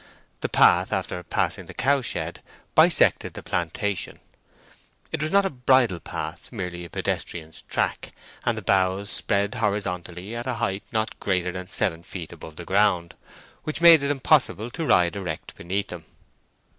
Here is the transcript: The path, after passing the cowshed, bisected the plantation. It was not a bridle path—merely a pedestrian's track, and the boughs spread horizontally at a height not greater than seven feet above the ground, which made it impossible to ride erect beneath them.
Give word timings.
The 0.39 0.49
path, 0.49 0.91
after 0.91 1.21
passing 1.21 1.67
the 1.67 1.75
cowshed, 1.75 2.41
bisected 2.73 3.35
the 3.35 3.43
plantation. 3.43 4.19
It 5.11 5.21
was 5.21 5.31
not 5.31 5.45
a 5.45 5.49
bridle 5.51 5.99
path—merely 5.99 6.83
a 6.85 6.89
pedestrian's 6.89 7.61
track, 7.69 8.11
and 8.43 8.57
the 8.57 8.63
boughs 8.63 9.11
spread 9.11 9.53
horizontally 9.53 10.35
at 10.35 10.47
a 10.47 10.55
height 10.55 10.81
not 10.91 11.19
greater 11.19 11.51
than 11.51 11.67
seven 11.67 12.01
feet 12.01 12.31
above 12.31 12.55
the 12.55 12.65
ground, 12.65 13.13
which 13.61 13.79
made 13.79 14.01
it 14.01 14.09
impossible 14.09 14.71
to 14.71 14.87
ride 14.87 15.15
erect 15.15 15.55
beneath 15.55 15.89
them. 15.89 16.03